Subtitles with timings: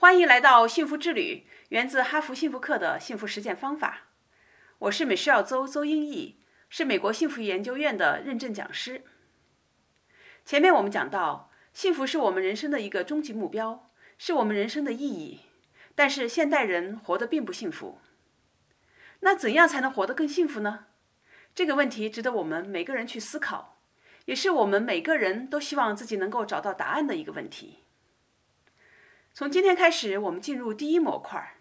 [0.00, 4.02] 欢迎来到幸福之旅，源自哈佛幸福课的幸福实践方法。
[4.78, 6.38] 我是美诗尔邹邹英义，
[6.68, 9.02] 是美国幸福研究院的认证讲师。
[10.44, 15.40] 前面我们讲到，幸福是我们人生的一个终极目标，是我们人生的意义。
[15.96, 17.98] 但是现代人活得并不幸福。
[19.18, 20.86] 那怎样才能活得更幸福呢？
[21.56, 23.80] 这个问题值得我们每个人去思考，
[24.26, 27.80] 也是我们每个人都希望自己能够找到答案的一个问题。
[29.38, 31.54] 从今天开始，我们进入第一模块。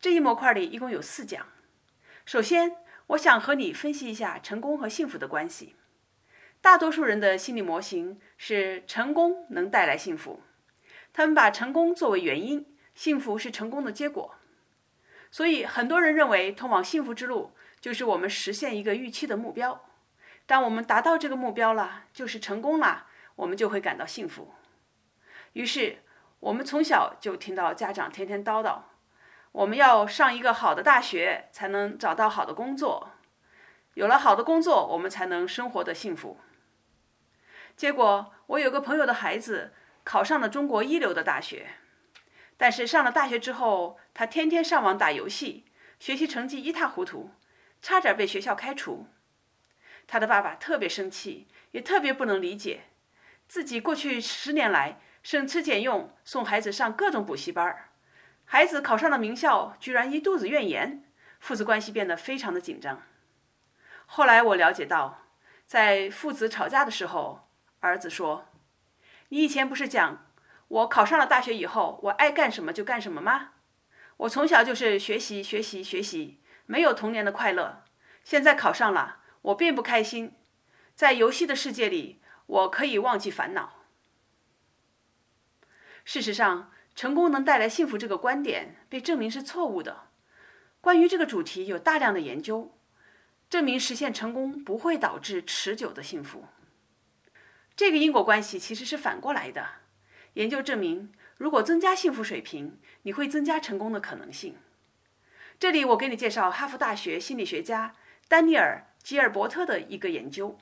[0.00, 1.48] 这一模块里一共有四讲。
[2.24, 2.76] 首先，
[3.08, 5.74] 我想和你分析一下成功和幸福的关系。
[6.60, 10.44] 大多数人的心理模型是成功能带来幸福，
[11.12, 14.36] 他们把成功作为原因，幸福是成功的结果。
[15.32, 19.84] 所以，很多人认为通往幸福之路就是我们实现一个预期的目标。
[20.46, 24.54] 当我们达到这个目标了，就是成功了，我们就会感到幸福。
[25.54, 25.98] 于是，
[26.40, 28.82] 我们从小就听到家长天天叨叨，
[29.50, 33.10] 我们要上一个好的大学，才能找到好的工作。
[33.94, 36.38] 有了好的工作，我们才能生活的幸福。
[37.76, 41.70] 结果，我有个朋友的孩子考上了中国一流的大学，
[42.56, 45.64] 但是上了大学之后，他天天上网打游戏，
[45.98, 47.32] 学习成绩一塌糊涂，
[47.82, 49.08] 差点被学校开除。
[50.06, 52.84] 他的爸爸特别生气，也特别不能理解，
[53.48, 55.00] 自己过去十年来。
[55.22, 57.90] 省吃俭用送孩子上各种补习班，
[58.44, 61.04] 孩子考上了名校，居然一肚子怨言，
[61.38, 63.02] 父子关系变得非常的紧张。
[64.06, 65.26] 后来我了解到，
[65.66, 67.48] 在父子吵架的时候，
[67.80, 68.46] 儿子说
[69.28, 70.26] ：“你以前不是讲
[70.68, 73.50] 我考上了大学以后，我爱干什么就干什么吗？
[74.18, 77.84] 我从小就是学习学习学习，没有童年的快乐。
[78.24, 80.34] 现在考上了，我并不开心，
[80.94, 83.74] 在游戏的世界里，我可以忘记烦恼。”
[86.08, 90.08] 事实上，成功能带来幸福这个观点被证明是错误的。
[90.80, 92.74] 关于这个主题，有大量的研究
[93.50, 96.46] 证明，实现成功不会导致持久的幸福。
[97.76, 99.68] 这个因果关系其实是反过来的。
[100.32, 104.56] 研究证明，如果增加幸福水平，你会增加成功的可能性。
[105.60, 107.94] 这里我给你介绍哈佛大学心理学家
[108.28, 110.58] 丹尼尔·吉尔伯特的一个研究。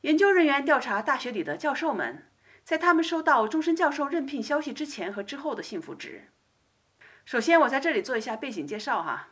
[0.00, 2.26] 研究人员调查大学里的教授们。
[2.70, 6.28] 在他们收到终身教授任聘消息之前和之后的幸福值。
[7.24, 9.30] 首先，我在这里做一下背景介绍哈。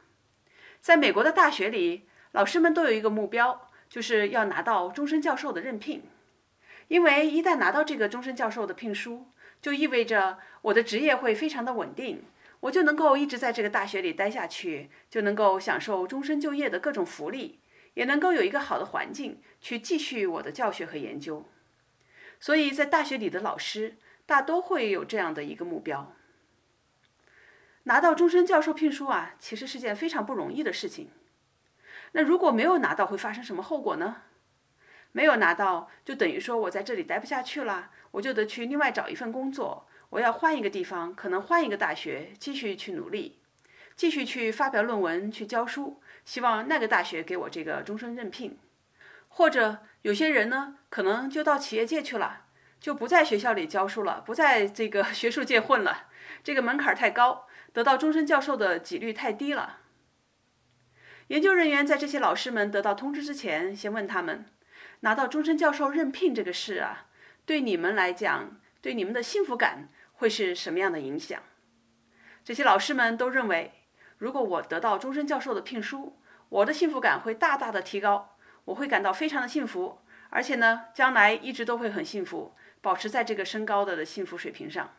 [0.80, 6.02] 在美国的大学里，老师们都有一个目标，就是要拿到终身教授的任聘。
[6.88, 9.28] 因为一旦拿到这个终身教授的聘书，
[9.62, 12.24] 就意味着我的职业会非常的稳定，
[12.58, 17.60] 我就能够一直在这个大学里待下去，就能够享受终身就业的各种福利，
[17.94, 21.48] 也能够有一个好的环境去继续我的教学和研究。
[22.40, 26.14] 所以在大学里的老师大都会有这样的一个目标：
[27.84, 31.10] 拿到终身教授聘书啊，其实是件非常不容易的事情。
[32.12, 34.22] 那如果没有拿到，会发生什么后果呢？
[35.12, 43.38] 没有拿到，就等于说我在这里待不下去了，我就得去另外找一份工作，我要换一个地方，可能换一个大学，继续去努力，
[43.96, 48.58] 继续去发表论文，去教书，希望那个大学给我这个终身任聘，
[49.38, 49.78] 或者。
[50.02, 52.46] 有些人呢，可能就到企业界去了，
[52.80, 56.06] 就不在学校里教书了，不在这个学术界混了。
[56.44, 59.80] 这个门槛太高，得到终身教授的几率太低了。
[61.26, 64.46] 研究人员在这些老师们得到通知之前，先问他们：
[65.00, 67.08] 拿到终身教授任聘这个事啊，
[67.44, 71.42] 对你们来讲，对你们的幸福感会是什么样的影响？
[72.44, 73.72] 这些老师们都认为，
[74.16, 78.36] 如果我得到终身教授的聘书，我的幸福感会大大的提高。
[78.68, 79.98] 我会感到非常的幸福，
[80.28, 84.94] 而且呢，将来一直都会很幸福，保持在这个身高的的幸福水平上。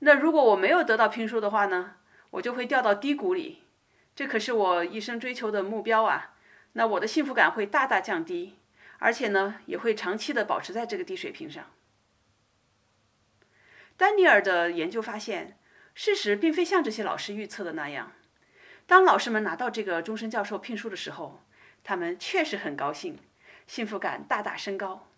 [0.00, 1.94] 那如果我没有得到聘书的话呢，
[2.30, 3.62] 我就会掉到低谷里，
[4.16, 6.34] 这可是我一生追求的目标啊。
[6.72, 8.58] 那我的幸福感会大大降低，
[8.98, 11.66] 而且呢，也会长期的保持在这个低水平上。
[13.96, 15.56] 丹尼尔的研究发现，
[15.94, 18.10] 事实并非像这些老师预测的那样，
[18.86, 21.40] 当老师们拿到这个终身教授聘书的时候。
[21.82, 23.18] 他们确实很高兴，
[23.66, 25.08] 幸福感大大升高。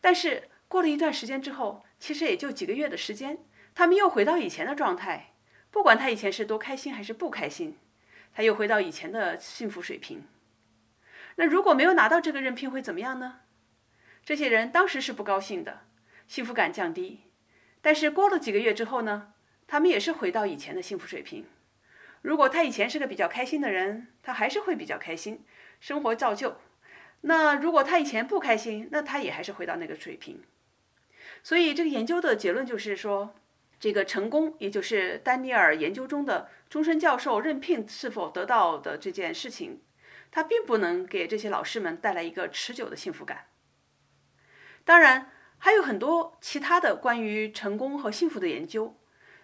[0.00, 3.38] 但是过了一段时间之后，其实也就几个月的时间，
[3.74, 5.34] 他们又回到以前的状态。
[5.70, 7.78] 不管他以前是多开心还是不开心，
[8.34, 10.26] 他又回到以前的幸福水平。
[11.36, 13.40] 那如果没有拿到这个任聘会怎么样呢？
[14.24, 15.80] 这些人当时是不高兴的，
[16.28, 17.22] 幸福感降低。
[17.80, 19.32] 但是过了几个月之后呢，
[19.66, 21.46] 他们也是回到以前的幸福水平。
[22.20, 25.44] 如果他以前是个比较开心的人，他还是会比较开心。
[25.82, 26.58] 生活照旧。
[27.22, 30.40] 那如果他以前不开心，那他也还是回到那个水平。
[31.42, 33.34] 所以这个研究的结论就是说，
[33.80, 39.82] 这个成功，也就是丹尼尔研究中的终身教授任聘是否得到的这件事情，
[40.30, 43.46] 它并不能给这些老师们带来一个持久的幸福感。
[44.84, 48.96] 当然，还有很多其他的关于成功和幸福的研究，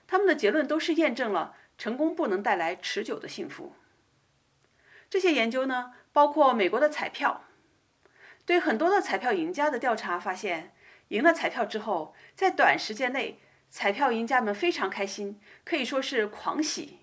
[0.06, 3.72] 他们的结论都是验证了成功不能带来持久的幸福。
[5.10, 7.44] 这些研究呢，包括美国的彩票，
[8.44, 10.72] 对很多的彩票赢家的调查发现，
[11.10, 13.38] 赢了彩票之后，在短时间内，
[13.70, 16.98] 彩票赢家们非常开心，可以说是狂喜，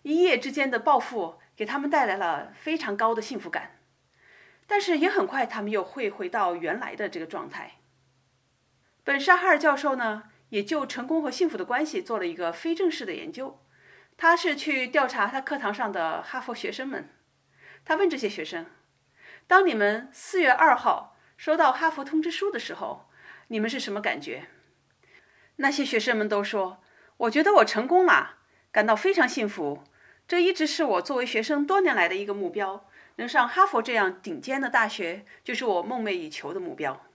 [0.00, 3.82] 一夜之间的暴富给他们带来了非常高的幸福感。
[4.66, 7.72] 但是也很快，他们又会回到原来的这个状态。
[9.04, 13.62] 本沙哈尔教授呢，也就成功和幸福的关系做了一个非正式的研究。
[14.16, 17.10] 他是去调查他课堂上的哈佛学生们。
[17.88, 18.66] 他问这些学生
[19.48, 23.08] ：“当你们四月二号收到哈佛通知书的时候，
[23.46, 24.48] 你们是什么感觉？”
[25.56, 26.82] 那些学生们都说
[27.16, 28.40] ：“我觉得我成功了，
[28.70, 29.84] 感到非常幸福。
[30.26, 32.86] 这一直是我作为学生多年来的一个目标。
[33.16, 37.06] 能上哈佛这样顶尖的大学，就是我梦寐以求的目标。”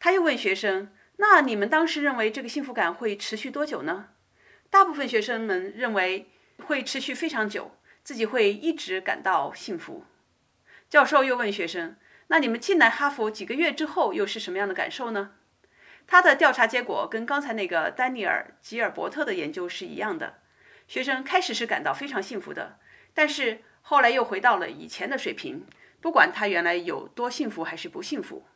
[0.00, 0.90] 他又问学生
[1.20, 4.08] ：“那你们当时认为这个幸福感会持续多久呢？”
[4.70, 6.30] 大部分学生们认为
[6.64, 7.72] 会持续非常久。
[8.06, 10.04] 自己会一直感到幸福。
[10.88, 11.96] 教授又问学生
[12.30, 15.32] ：“那你们进来哈佛几个月之后又是什么样的感受呢？”
[16.06, 20.34] 他的调查结果跟刚才那个丹尼尔·吉尔伯特的研究是一样的。
[20.86, 22.78] 学生开始是感到非常幸福的，
[23.12, 25.66] 但是后来又回到了以前的水平，
[26.00, 28.46] 不管他原来有多幸福还是不幸福。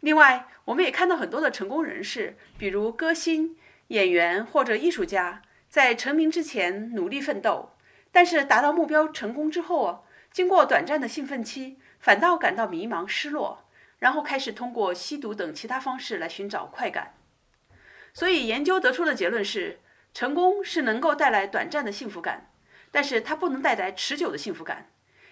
[0.00, 7.71] 另外，我们也看到很多的成功人士，比如歌星、演员或者艺术家，在成名之前努力奋斗。
[8.12, 13.64] 但是达到目标成功之后啊，经过短暂的兴奋期，反倒感到迷茫、失落，
[13.98, 17.14] 然后开始通过吸毒等其他方式来寻找快感。
[18.12, 19.80] 所以研究得出的结论是，
[20.12, 22.50] 成功是能够带来短暂的幸福感，
[22.90, 24.90] 但是它不能带来持久的幸福感。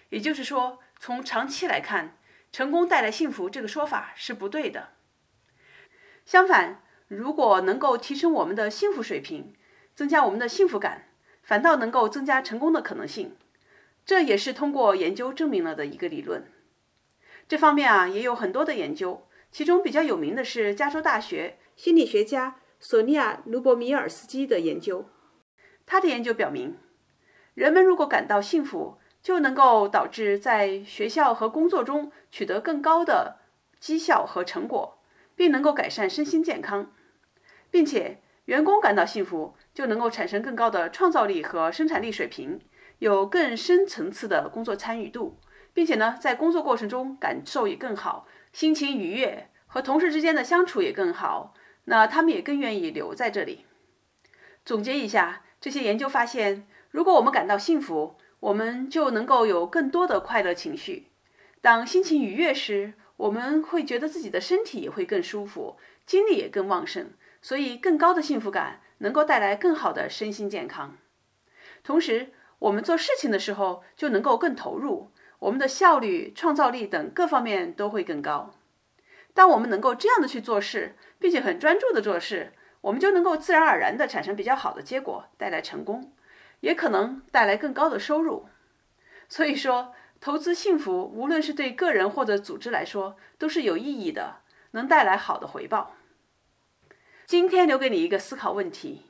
[0.09, 2.17] 也就是说，从长期来看，
[2.51, 4.89] 成功带来幸福这个说法是不对的。
[6.25, 9.53] 相反，如果能够提升我们的幸福水平，
[9.93, 11.10] 增加我们的幸福感。
[11.43, 13.35] 反倒能够增加成功的可能性，
[14.05, 16.45] 这也是通过研究证明了的一个理论。
[17.47, 25.09] 这方面啊也有很多的研究，其中比较有名的是加州大学心理学家索尼娅·卢博米尔斯基的研究。
[25.85, 26.77] 他的研究表明，
[27.53, 33.39] 人们如果感到幸福，就能够导致在学校和工作中取得更高的
[33.79, 34.99] 绩效和成果，
[35.35, 36.93] 并能够改善身心健康，
[37.69, 38.21] 并且。
[38.45, 42.59] 员工感到幸福，就能够产生更高的创造力和生产力水平，
[42.99, 45.39] 有更深层次的工作参与度，
[45.73, 51.53] 并且呢，在工作过程中感受也更好，心情愉悦，和同事之间的相处也更好。
[51.85, 53.65] 那他们也更愿意留在这里。
[54.63, 61.07] 总结一下，这些研究发现，如果我们感到幸福，我们就能够有更多的快乐情绪。
[61.59, 67.11] 当心情愉悦时，我们会觉得自己的身体也会更舒服，精力也更旺盛。
[67.41, 70.97] 所以，更高的幸福感能够带来更好的身心健康。
[71.83, 78.53] 同时，我们做事情的时候就能够更投入，我们的效率、创造力等各方面都会更高。
[79.33, 86.13] 当我们能够这样的去做事，并且很专注的做事，我们就能够自然而然的产生比较好的结果，带来成功，
[86.59, 88.47] 也可能带来更高的收入。
[89.27, 95.95] 所以说，投资幸福，无论是对个人或者组织来说，都是有意义的，能带来好的回报。
[97.31, 99.05] 今天留给你一个思考问题：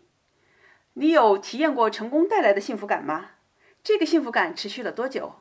[0.94, 3.32] 你有体验过成功带来的幸福感吗？
[3.84, 5.38] 这个幸福感持续了多久？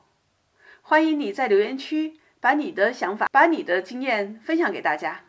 [0.80, 5.25] 欢迎你在留言区把你的想法、把你的经验分享给大家。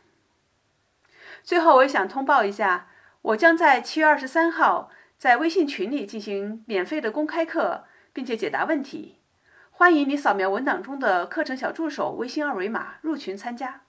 [1.43, 2.87] 最后，我也想通报一下，
[3.21, 9.17] 我将在七月二十三号在微信群里进行免费的公开课，并且解答问题。
[9.71, 13.81] 欢迎你扫描文档中的课程小助手微信二维码入群参加。